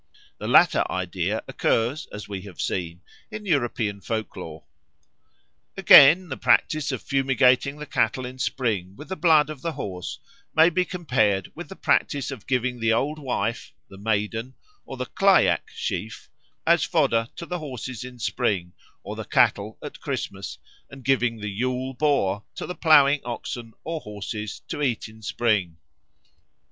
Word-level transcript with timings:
The 0.39 0.47
latter 0.47 0.83
idea 0.91 1.43
occurs, 1.47 2.07
as 2.11 2.27
we 2.27 2.41
have 2.41 2.59
seen, 2.59 3.01
in 3.29 3.45
European 3.45 4.01
folk 4.01 4.35
lore. 4.35 4.63
Again, 5.77 6.29
the 6.29 6.37
practice 6.37 6.91
of 6.91 7.03
fumigating 7.03 7.77
the 7.77 7.85
cattle 7.85 8.25
in 8.25 8.39
spring 8.39 8.95
with 8.95 9.09
the 9.09 9.15
blood 9.15 9.51
of 9.51 9.61
the 9.61 9.73
horse 9.73 10.17
may 10.55 10.71
be 10.71 10.85
compared 10.85 11.51
with 11.53 11.69
the 11.69 11.75
practice 11.75 12.31
of 12.31 12.47
giving 12.47 12.79
the 12.79 12.91
Old 12.91 13.19
Wife, 13.19 13.73
the 13.89 13.97
Maiden, 13.99 14.55
or 14.87 14.97
the 14.97 15.05
clyack 15.05 15.69
sheaf 15.71 16.31
as 16.65 16.83
fodder 16.83 17.27
to 17.35 17.45
the 17.45 17.59
horses 17.59 18.03
in 18.03 18.17
spring 18.17 18.73
or 19.03 19.15
the 19.15 19.23
cattle 19.23 19.77
at 19.83 19.99
Christmas, 20.01 20.57
and 20.89 21.05
giving 21.05 21.37
the 21.39 21.51
Yule 21.51 21.93
Boar 21.93 22.43
to 22.55 22.65
the 22.65 22.73
ploughing 22.73 23.21
oxen 23.23 23.71
or 23.83 24.01
horses 24.01 24.61
to 24.67 24.81
eat 24.81 25.07
in 25.07 25.21
spring. 25.21 25.77